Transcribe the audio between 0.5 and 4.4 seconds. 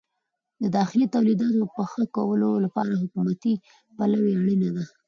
د داخلي تولیداتو د ښه کولو لپاره حکومتي پلوي